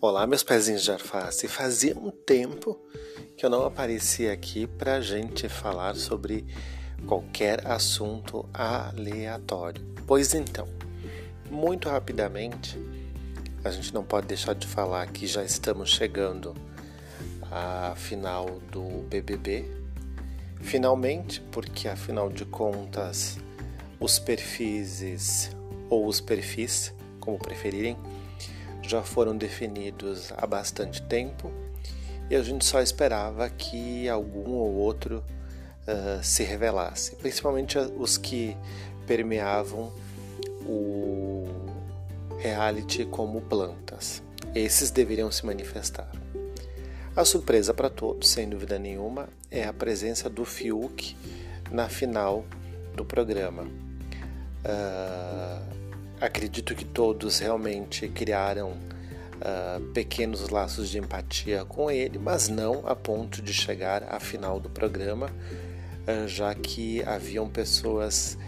Olá, 0.00 0.28
meus 0.28 0.44
pezinhos 0.44 0.84
de 0.84 0.92
alface. 0.92 1.48
Fazia 1.48 1.98
um 1.98 2.12
tempo 2.12 2.78
que 3.36 3.44
eu 3.44 3.50
não 3.50 3.66
aparecia 3.66 4.32
aqui 4.32 4.64
para 4.64 5.00
gente 5.00 5.48
falar 5.48 5.96
sobre 5.96 6.46
qualquer 7.04 7.66
assunto 7.66 8.48
aleatório. 8.54 9.84
Pois 10.06 10.34
então, 10.34 10.68
muito 11.50 11.88
rapidamente, 11.88 12.78
a 13.64 13.72
gente 13.72 13.92
não 13.92 14.04
pode 14.04 14.28
deixar 14.28 14.54
de 14.54 14.68
falar 14.68 15.04
que 15.08 15.26
já 15.26 15.42
estamos 15.42 15.90
chegando 15.90 16.54
à 17.50 17.92
final 17.96 18.60
do 18.70 19.02
BBB. 19.08 19.64
Finalmente, 20.60 21.40
porque 21.50 21.88
afinal 21.88 22.30
de 22.30 22.44
contas, 22.44 23.36
os 23.98 24.20
perfis 24.20 25.50
ou 25.90 26.06
os 26.06 26.20
perfis, 26.20 26.94
como 27.18 27.36
preferirem, 27.36 27.96
já 28.88 29.02
foram 29.02 29.36
definidos 29.36 30.32
há 30.36 30.46
bastante 30.46 31.02
tempo 31.02 31.52
e 32.30 32.36
a 32.36 32.42
gente 32.42 32.64
só 32.64 32.80
esperava 32.80 33.48
que 33.50 34.08
algum 34.08 34.50
ou 34.50 34.74
outro 34.74 35.22
uh, 35.86 36.22
se 36.22 36.42
revelasse, 36.42 37.16
principalmente 37.16 37.78
os 37.78 38.16
que 38.16 38.56
permeavam 39.06 39.92
o 40.66 41.46
reality 42.38 43.04
como 43.04 43.40
plantas. 43.42 44.22
Esses 44.54 44.90
deveriam 44.90 45.30
se 45.30 45.44
manifestar. 45.44 46.10
A 47.14 47.24
surpresa 47.24 47.74
para 47.74 47.90
todos, 47.90 48.28
sem 48.30 48.48
dúvida 48.48 48.78
nenhuma, 48.78 49.28
é 49.50 49.64
a 49.64 49.72
presença 49.72 50.30
do 50.30 50.44
Fiuk 50.44 51.16
na 51.70 51.88
final 51.88 52.44
do 52.94 53.04
programa. 53.04 53.64
Uh, 54.64 55.87
acredito 56.20 56.74
que 56.74 56.84
todos 56.84 57.38
realmente 57.38 58.08
criaram 58.08 58.72
uh, 58.72 59.80
pequenos 59.92 60.48
laços 60.48 60.88
de 60.88 60.98
empatia 60.98 61.64
com 61.64 61.90
ele, 61.90 62.18
mas 62.18 62.48
não 62.48 62.86
a 62.86 62.94
ponto 62.94 63.40
de 63.42 63.52
chegar 63.52 64.02
à 64.04 64.20
final 64.20 64.58
do 64.60 64.68
programa, 64.68 65.26
uh, 65.26 66.26
já 66.28 66.54
que 66.54 67.02
haviam 67.04 67.48
pessoas 67.48 68.38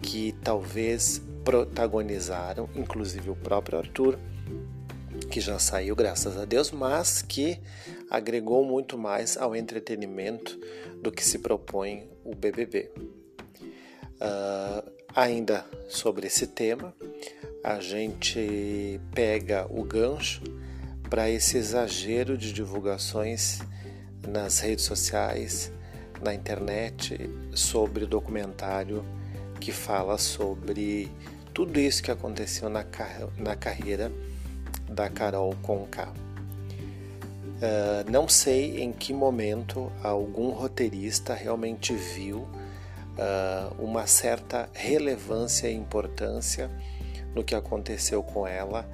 que 0.00 0.32
talvez 0.42 1.22
protagonizaram, 1.44 2.68
inclusive 2.74 3.30
o 3.30 3.36
próprio 3.36 3.78
Arthur, 3.78 4.18
que 5.30 5.40
já 5.40 5.58
saiu, 5.58 5.94
graças 5.96 6.36
a 6.36 6.44
Deus, 6.44 6.70
mas 6.70 7.22
que 7.22 7.58
agregou 8.10 8.64
muito 8.64 8.96
mais 8.96 9.36
ao 9.36 9.54
entretenimento 9.54 10.58
do 11.02 11.10
que 11.10 11.24
se 11.24 11.38
propõe 11.38 12.08
o 12.24 12.34
BBB. 12.34 12.90
Uh, 14.20 14.97
ainda 15.18 15.66
sobre 15.88 16.28
esse 16.28 16.46
tema, 16.46 16.94
a 17.64 17.80
gente 17.80 19.00
pega 19.12 19.66
o 19.68 19.82
gancho 19.82 20.44
para 21.10 21.28
esse 21.28 21.58
exagero 21.58 22.38
de 22.38 22.52
divulgações 22.52 23.58
nas 24.28 24.60
redes 24.60 24.84
sociais, 24.84 25.72
na 26.22 26.32
internet, 26.32 27.18
sobre 27.52 28.04
o 28.04 28.06
documentário 28.06 29.04
que 29.60 29.72
fala 29.72 30.18
sobre 30.18 31.10
tudo 31.52 31.80
isso 31.80 32.00
que 32.00 32.12
aconteceu 32.12 32.68
na, 32.68 32.86
na 33.36 33.56
carreira 33.56 34.12
da 34.88 35.10
Carol 35.10 35.52
Conká. 35.62 36.12
Uh, 37.58 38.08
não 38.08 38.28
sei 38.28 38.80
em 38.80 38.92
que 38.92 39.12
momento 39.12 39.90
algum 40.00 40.50
roteirista 40.50 41.34
realmente 41.34 41.92
viu 41.92 42.46
uh, 43.18 43.82
uma 43.82 44.06
certa 44.06 44.68
relevância 44.72 45.68
e 45.68 45.74
importância 45.74 46.70
no 47.34 47.44
que 47.44 47.54
aconteceu 47.54 48.22
com 48.22 48.46
ela, 48.46 48.88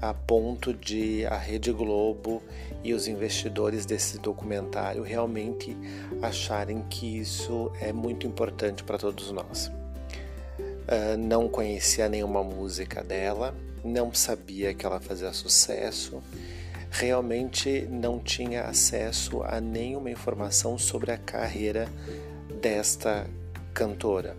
a 0.00 0.14
ponto 0.14 0.72
de 0.72 1.26
a 1.26 1.36
Rede 1.36 1.72
Globo 1.72 2.42
e 2.84 2.92
os 2.92 3.08
investidores 3.08 3.84
desse 3.84 4.18
documentário 4.18 5.02
realmente 5.02 5.76
acharem 6.22 6.84
que 6.88 7.18
isso 7.18 7.72
é 7.80 7.92
muito 7.92 8.26
importante 8.26 8.84
para 8.84 8.98
todos 8.98 9.32
nós. 9.32 9.68
Uh, 10.58 11.16
não 11.18 11.48
conhecia 11.48 12.08
nenhuma 12.08 12.42
música 12.42 13.02
dela, 13.02 13.54
não 13.84 14.12
sabia 14.12 14.72
que 14.72 14.86
ela 14.86 15.00
fazia 15.00 15.32
sucesso, 15.32 16.22
realmente 16.90 17.86
não 17.90 18.18
tinha 18.18 18.62
acesso 18.64 19.42
a 19.42 19.60
nenhuma 19.60 20.10
informação 20.10 20.78
sobre 20.78 21.12
a 21.12 21.18
carreira 21.18 21.88
desta 22.60 23.28
cantora. 23.78 24.36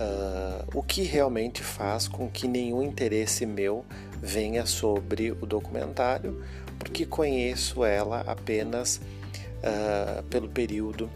Uh, 0.00 0.78
o 0.78 0.80
que 0.80 1.02
realmente 1.02 1.60
faz 1.60 2.06
com 2.06 2.30
que 2.30 2.46
nenhum 2.46 2.80
interesse 2.80 3.44
meu 3.44 3.84
venha 4.22 4.64
sobre 4.64 5.32
o 5.32 5.44
documentário, 5.44 6.40
porque 6.78 7.04
conheço 7.04 7.84
ela 7.84 8.20
apenas 8.20 9.00
uh, 9.58 10.22
pelo 10.30 10.48
período 10.48 11.10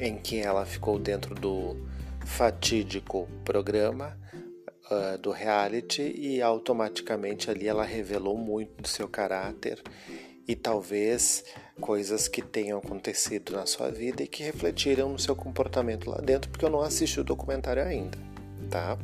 em 0.00 0.16
que 0.16 0.40
ela 0.40 0.66
ficou 0.66 0.98
dentro 0.98 1.32
do 1.32 1.76
fatídico 2.24 3.28
programa 3.44 4.18
uh, 4.90 5.16
do 5.18 5.30
reality 5.30 6.02
e 6.02 6.42
automaticamente 6.42 7.52
ali 7.52 7.68
ela 7.68 7.84
revelou 7.84 8.36
muito 8.36 8.82
do 8.82 8.88
seu 8.88 9.06
caráter 9.06 9.80
e 10.46 10.54
talvez 10.54 11.44
coisas 11.80 12.28
que 12.28 12.40
tenham 12.40 12.78
acontecido 12.78 13.52
na 13.52 13.66
sua 13.66 13.90
vida 13.90 14.22
e 14.22 14.26
que 14.26 14.42
refletiram 14.42 15.10
no 15.10 15.18
seu 15.18 15.34
comportamento 15.34 16.10
lá 16.10 16.18
dentro, 16.18 16.50
porque 16.50 16.64
eu 16.64 16.70
não 16.70 16.80
assisti 16.80 17.20
o 17.20 17.24
documentário 17.24 17.82
ainda, 17.82 18.18
tá? 18.70 18.98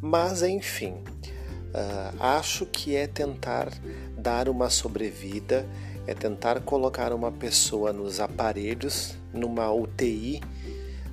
Mas 0.00 0.42
enfim, 0.42 0.92
uh, 0.92 2.16
acho 2.20 2.66
que 2.66 2.94
é 2.94 3.06
tentar 3.06 3.68
dar 4.16 4.48
uma 4.48 4.70
sobrevida, 4.70 5.66
é 6.06 6.14
tentar 6.14 6.60
colocar 6.60 7.12
uma 7.12 7.32
pessoa 7.32 7.92
nos 7.92 8.20
aparelhos, 8.20 9.16
numa 9.32 9.70
UTI, 9.72 10.40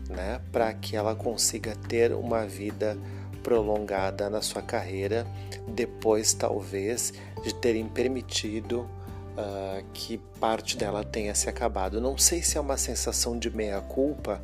né, 0.10 0.40
para 0.52 0.74
que 0.74 0.96
ela 0.96 1.16
consiga 1.16 1.76
ter 1.88 2.14
uma 2.14 2.46
vida 2.46 2.98
prolongada 3.44 4.30
na 4.30 4.42
sua 4.42 4.62
carreira, 4.62 5.28
depois 5.68 6.34
talvez 6.34 7.14
de 7.44 7.54
terem 7.54 7.88
permitido 7.88 8.90
uh, 9.38 9.86
que 9.94 10.18
parte 10.40 10.76
dela 10.76 11.04
tenha 11.04 11.36
se 11.36 11.48
acabado. 11.48 12.02
Não 12.02 12.18
sei 12.18 12.42
se 12.42 12.58
é 12.58 12.62
uma 12.62 12.78
sensação 12.78 13.38
de 13.38 13.50
meia-culpa 13.50 14.42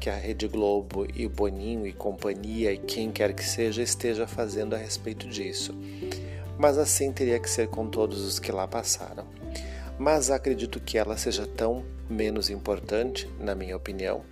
que 0.00 0.08
a 0.08 0.14
Rede 0.14 0.48
Globo 0.48 1.06
e 1.14 1.28
Boninho 1.28 1.86
e 1.86 1.92
companhia 1.92 2.72
e 2.72 2.78
quem 2.78 3.12
quer 3.12 3.34
que 3.34 3.44
seja 3.44 3.82
esteja 3.82 4.26
fazendo 4.26 4.74
a 4.74 4.78
respeito 4.78 5.28
disso. 5.28 5.74
Mas 6.58 6.78
assim 6.78 7.12
teria 7.12 7.38
que 7.38 7.48
ser 7.48 7.68
com 7.68 7.86
todos 7.86 8.24
os 8.24 8.38
que 8.38 8.50
lá 8.50 8.66
passaram. 8.66 9.26
Mas 9.98 10.30
acredito 10.30 10.80
que 10.80 10.96
ela 10.96 11.18
seja 11.18 11.46
tão 11.46 11.84
menos 12.08 12.48
importante, 12.48 13.28
na 13.38 13.54
minha 13.54 13.76
opinião, 13.76 14.22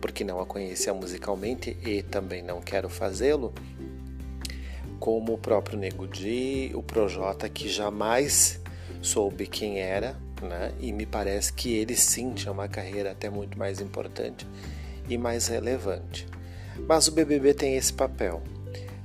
porque 0.00 0.24
não 0.24 0.40
a 0.40 0.46
conhecia 0.46 0.94
musicalmente 0.94 1.76
e 1.84 2.02
também 2.02 2.42
não 2.42 2.60
quero 2.62 2.88
fazê-lo, 2.88 3.52
como 4.98 5.34
o 5.34 5.38
próprio 5.38 5.78
Nego 5.78 6.06
Di, 6.06 6.72
o 6.74 6.82
Projota, 6.82 7.48
que 7.48 7.68
jamais 7.68 8.59
soube 9.02 9.46
quem 9.46 9.80
era, 9.80 10.16
né? 10.42 10.72
E 10.80 10.92
me 10.92 11.06
parece 11.06 11.52
que 11.52 11.74
ele 11.74 11.96
sim 11.96 12.32
tinha 12.32 12.52
uma 12.52 12.68
carreira 12.68 13.12
até 13.12 13.28
muito 13.28 13.58
mais 13.58 13.80
importante 13.80 14.46
e 15.08 15.18
mais 15.18 15.48
relevante. 15.48 16.26
Mas 16.86 17.08
o 17.08 17.12
BBB 17.12 17.54
tem 17.54 17.76
esse 17.76 17.92
papel: 17.92 18.42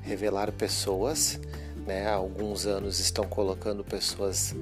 revelar 0.01 0.51
pessoas, 0.51 1.39
né? 1.85 2.07
Há 2.07 2.13
alguns 2.13 2.65
anos 2.65 2.99
estão 2.99 3.25
colocando 3.25 3.83
pessoas 3.83 4.55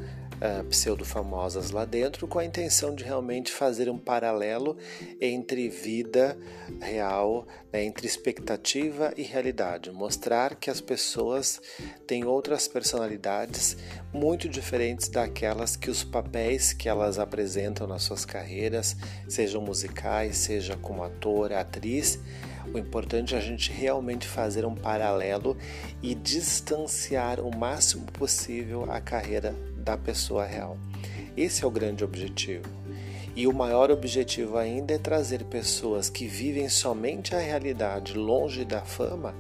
uh, 0.44 0.64
pseudo-famosas 0.66 1.72
lá 1.72 1.86
dentro, 1.86 2.28
com 2.28 2.38
a 2.38 2.46
intenção 2.46 2.94
de 2.94 3.04
realmente 3.04 3.52
fazer 3.52 3.90
um 3.90 3.98
paralelo 3.98 4.78
entre 5.22 5.70
vida 5.70 6.38
real, 6.82 7.48
né, 7.72 7.84
entre 7.84 8.06
expectativa 8.06 9.14
e 9.16 9.24
realidade, 9.24 9.90
mostrar 9.92 10.56
que 10.56 10.70
as 10.70 10.82
pessoas 10.82 11.62
têm 12.06 12.26
outras 12.26 12.68
personalidades 12.68 13.78
muito 14.14 14.50
diferentes 14.50 15.08
daquelas 15.08 15.76
que 15.76 15.90
os 15.90 16.04
papéis 16.04 16.74
que 16.74 16.90
elas 16.90 17.18
apresentam 17.18 17.88
nas 17.88 18.04
suas 18.04 18.26
carreiras, 18.26 18.98
sejam 19.28 19.62
musicais, 19.62 20.38
seja 20.38 20.76
como 20.76 21.04
ator, 21.04 21.54
atriz, 21.54 22.20
o 22.74 22.78
importante 22.78 23.36
é 23.36 23.38
a 23.38 23.42
gente 23.42 23.72
realmente 23.72 24.28
fazer 24.28 24.66
um 24.66 24.74
paralelo 24.74 25.58
e 26.02 26.16
distanciar 26.16 27.40
o 27.40 27.56
máximo 27.56 28.06
possível 28.06 28.90
a 28.90 29.02
carreira 29.02 29.54
da 29.84 29.98
pessoa 29.98 30.46
real. 30.46 30.78
Esse 31.36 31.64
é 31.64 31.68
o 31.68 31.72
grande 31.72 32.04
objetivo. 32.04 32.66
E 33.36 33.48
o 33.48 33.54
maior 33.54 33.90
objetivo 33.90 34.58
ainda 34.58 34.94
é 34.94 34.98
trazer 34.98 35.44
pessoas 35.46 36.10
que 36.10 36.28
vivem 36.28 36.70
somente 36.70 37.36
a 37.36 37.40
realidade 37.40 38.14
longe 38.14 38.64
da 38.64 38.82
fama 38.82 39.34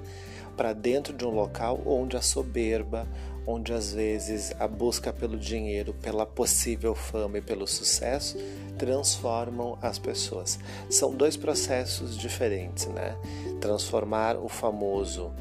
para 0.57 0.73
dentro 0.73 1.13
de 1.13 1.25
um 1.25 1.29
local 1.29 1.79
onde 1.85 2.17
a 2.17 2.21
soberba, 2.21 3.07
onde 3.45 3.73
às 3.73 3.93
vezes 3.93 4.53
a 4.59 4.67
busca 4.67 5.11
pelo 5.13 5.37
dinheiro, 5.37 5.93
pela 5.93 6.25
possível 6.25 6.95
fama 6.95 7.37
e 7.37 7.41
pelo 7.41 7.67
sucesso 7.67 8.37
transformam 8.77 9.77
as 9.81 9.99
pessoas. 9.99 10.59
São 10.89 11.13
dois 11.13 11.37
processos 11.37 12.17
diferentes, 12.17 12.87
né? 12.87 13.15
Transformar 13.61 14.37
o 14.37 14.49
famoso 14.49 15.31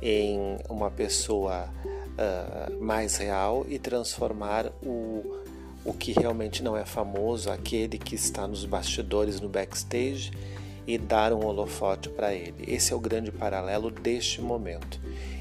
em 0.00 0.58
uma 0.68 0.90
pessoa 0.90 1.68
uh, 2.16 2.82
mais 2.82 3.16
real 3.16 3.64
e 3.68 3.78
transformar 3.78 4.66
o, 4.82 5.40
o 5.84 5.92
que 5.92 6.12
realmente 6.12 6.62
não 6.62 6.76
é 6.76 6.84
famoso, 6.84 7.50
aquele 7.50 7.98
que 7.98 8.14
está 8.14 8.46
nos 8.46 8.64
bastidores, 8.64 9.40
no 9.40 9.48
backstage, 9.48 10.32
e 10.86 10.96
dar 10.96 11.32
um 11.32 11.44
holofote 11.44 12.08
para 12.08 12.32
ele. 12.32 12.64
Esse 12.66 12.92
é 12.92 12.96
o 12.96 13.00
grande 13.00 13.32
paralelo 13.32 13.90
deste 13.90 14.40
momento. 14.40 15.00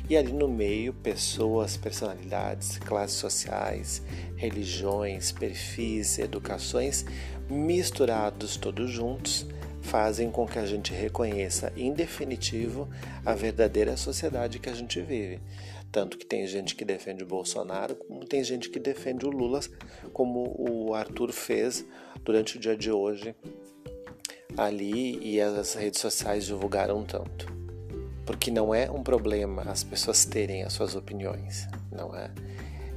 E 0.10 0.16
ali 0.16 0.31
no 0.31 0.48
meio, 0.48 0.94
pessoas, 0.94 1.77
personalidades, 1.77 2.78
classes 2.78 3.18
sociais, 3.18 4.01
religiões, 4.36 5.31
perfis, 5.31 6.19
educações, 6.19 7.06
misturados 7.50 8.56
todos 8.56 8.89
juntos, 8.89 9.48
fazem 9.85 10.31
com 10.31 10.47
que 10.47 10.59
a 10.59 10.65
gente 10.65 10.91
reconheça 10.91 11.71
em 11.77 11.93
definitivo 11.93 12.89
a 13.23 13.33
verdadeira 13.33 13.95
sociedade 13.95 14.59
que 14.59 14.69
a 14.69 14.73
gente 14.73 14.99
vive. 14.99 15.39
Tanto 15.91 16.17
que 16.17 16.25
tem 16.25 16.45
gente 16.45 16.75
que 16.75 16.83
defende 16.83 17.23
o 17.23 17.27
Bolsonaro, 17.27 17.95
como 17.95 18.25
tem 18.25 18.43
gente 18.43 18.69
que 18.69 18.79
defende 18.79 19.25
o 19.25 19.29
Lula, 19.29 19.61
como 20.11 20.53
o 20.57 20.93
Arthur 20.93 21.31
fez 21.31 21.85
durante 22.23 22.57
o 22.57 22.59
dia 22.59 22.75
de 22.75 22.91
hoje 22.91 23.33
ali 24.57 25.19
e 25.21 25.39
as 25.39 25.73
redes 25.73 26.01
sociais 26.01 26.45
divulgaram 26.45 27.03
tanto. 27.03 27.53
Porque 28.25 28.49
não 28.49 28.73
é 28.73 28.89
um 28.89 29.03
problema 29.03 29.61
as 29.63 29.83
pessoas 29.83 30.25
terem 30.25 30.63
as 30.63 30.73
suas 30.73 30.95
opiniões, 30.95 31.67
não 31.91 32.15
é? 32.15 32.31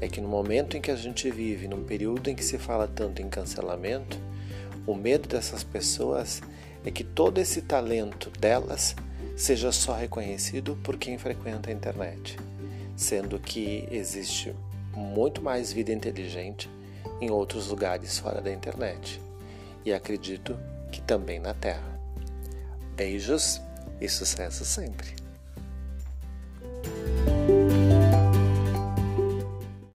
É 0.01 0.09
que 0.09 0.21
no 0.21 0.29
momento 0.29 0.77
em 0.77 0.81
que 0.81 0.91
a 0.91 0.97
gente 0.97 1.31
vive, 1.31 1.69
num 1.69 1.85
período 1.85 2.31
em 2.31 2.35
que 2.35 2.45
se 2.45 2.57
fala 2.57 2.89
tanto 2.89 3.21
em 3.21 3.29
cancelamento, 3.29 4.19
o 4.87 4.95
medo 4.95 5.29
dessas 5.29 5.63
pessoas 5.63 6.41
é 6.85 6.91
que 6.91 7.05
todo 7.05 7.39
esse 7.39 7.63
talento 7.63 8.31
delas 8.31 8.95
seja 9.37 9.71
só 9.71 9.95
reconhecido 9.95 10.77
por 10.83 10.97
quem 10.97 11.19
frequenta 11.19 11.71
a 11.71 11.73
internet, 11.73 12.37
sendo 12.97 13.39
que 13.39 13.87
existe 13.91 14.55
muito 14.95 15.41
mais 15.41 15.73
vida 15.73 15.93
inteligente 15.93 16.69
em 17.21 17.31
outros 17.31 17.69
lugares 17.69 18.19
fora 18.19 18.41
da 18.41 18.53
internet. 18.53 19.21
E 19.85 19.93
acredito 19.93 20.59
que 20.91 21.01
também 21.01 21.39
na 21.39 21.55
Terra. 21.55 21.99
Beijos 22.97 23.61
e 24.01 24.09
sucesso 24.09 24.65
sempre! 24.65 25.18